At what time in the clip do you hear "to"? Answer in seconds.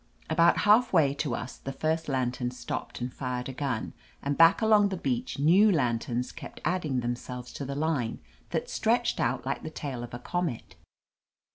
1.13-1.35, 7.53-7.65